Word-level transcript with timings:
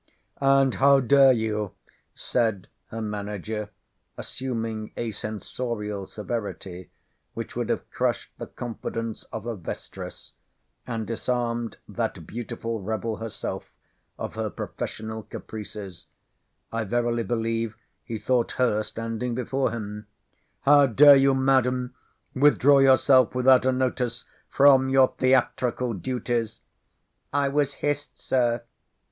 "And 0.39 0.73
how 0.73 0.99
dare 0.99 1.31
you," 1.31 1.73
said 2.15 2.67
her 2.87 3.03
Manager—assuming 3.03 4.93
a 4.97 5.11
censorial 5.11 6.07
severity 6.07 6.89
which 7.35 7.55
would 7.55 7.69
have 7.69 7.87
crushed 7.91 8.31
the 8.39 8.47
confidence 8.47 9.25
of 9.25 9.45
a 9.45 9.55
Vestris, 9.55 10.33
and 10.87 11.05
disarmed 11.05 11.77
that 11.87 12.25
beautiful 12.25 12.81
Rebel 12.81 13.17
herself 13.17 13.71
of 14.17 14.33
her 14.33 14.49
professional 14.49 15.21
caprices—I 15.21 16.83
verily 16.85 17.21
believe, 17.21 17.77
he 18.03 18.17
thought 18.17 18.53
her 18.53 18.81
standing 18.81 19.35
before 19.35 19.69
him—"how 19.69 20.87
dare 20.87 21.15
you, 21.15 21.35
Madam, 21.35 21.93
withdraw 22.33 22.79
yourself, 22.79 23.35
without 23.35 23.67
a 23.67 23.71
notice, 23.71 24.25
from 24.49 24.89
your 24.89 25.13
theatrical 25.19 25.93
duties?" 25.93 26.61
"I 27.31 27.49
was 27.49 27.73
hissed, 27.75 28.17
Sir." 28.17 28.63